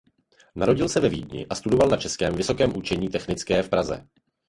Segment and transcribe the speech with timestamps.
[0.55, 4.07] Narodil se ve Vídni a studoval na Českém vysokém učení technické v Praze.